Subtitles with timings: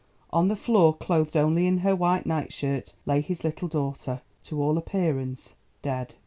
[0.31, 4.59] On the floor, clothed only in her white night shirt, lay his little daughter, to
[4.59, 6.15] all appearance dead.